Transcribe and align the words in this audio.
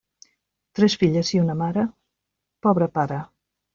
Tres 0.79 0.95
filles 1.01 1.31
i 1.35 1.41
una 1.43 1.57
mare, 1.59 1.83
pobre 2.69 2.89
pare. 2.97 3.21